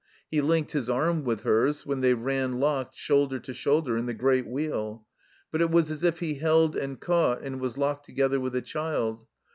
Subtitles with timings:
[0.31, 4.15] He linked his arm with hers when they ran locked, shoulder to shoulder, in the
[4.15, 5.05] Great Wheel;
[5.51, 8.63] but it was as if he held and caught, and was locked together with a
[8.63, 9.27] child.